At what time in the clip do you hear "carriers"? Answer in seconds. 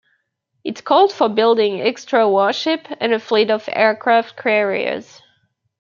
4.35-5.21